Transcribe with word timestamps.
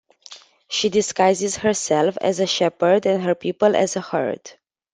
She 0.67 0.89
disguises 0.89 1.57
herself 1.57 2.17
as 2.19 2.39
a 2.39 2.47
shepherd 2.47 3.05
and 3.05 3.21
her 3.23 3.35
people 3.35 3.75
as 3.75 3.95
a 3.95 4.01
herd. 4.01 4.53